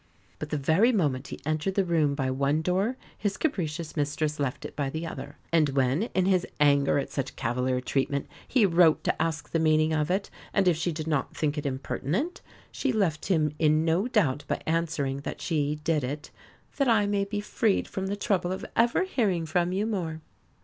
But 0.39 0.49
the 0.49 0.57
very 0.57 0.91
moment 0.91 1.27
he 1.27 1.39
entered 1.45 1.75
the 1.75 1.85
room 1.85 2.15
by 2.15 2.31
one 2.31 2.63
door 2.63 2.97
his 3.15 3.37
capricious 3.37 3.95
mistress 3.95 4.39
left 4.39 4.65
it 4.65 4.75
by 4.75 4.89
the 4.89 5.05
other; 5.05 5.37
and 5.53 5.69
when, 5.69 6.01
in 6.15 6.25
his 6.25 6.43
anger 6.59 6.97
at 6.97 7.11
such 7.11 7.35
cavalier 7.35 7.79
treatment, 7.79 8.25
he 8.47 8.65
wrote 8.65 9.03
to 9.03 9.21
ask 9.21 9.51
the 9.51 9.59
meaning 9.59 9.93
of 9.93 10.09
it, 10.09 10.31
and 10.55 10.67
if 10.67 10.75
she 10.75 10.91
did 10.91 11.05
not 11.05 11.37
think 11.37 11.55
it 11.55 11.67
impertinent, 11.67 12.41
she 12.71 12.91
left 12.91 13.27
him 13.27 13.53
in 13.59 13.85
no 13.85 14.07
doubt 14.07 14.43
by 14.47 14.59
answering 14.65 15.17
that 15.17 15.39
she 15.39 15.75
did 15.83 16.03
it 16.03 16.31
"that 16.77 16.87
I 16.87 17.05
may 17.05 17.23
be 17.23 17.39
freed 17.39 17.87
from 17.87 18.07
the 18.07 18.15
trouble 18.15 18.51
of 18.51 18.65
ever 18.75 19.03
hearing 19.03 19.45
from 19.45 19.71
you 19.71 19.85
more!" 19.85 20.21